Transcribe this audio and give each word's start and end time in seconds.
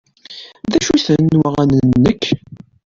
D 0.69 0.71
acu-ten 0.77 1.27
waɣanen-nnek? 1.41 2.23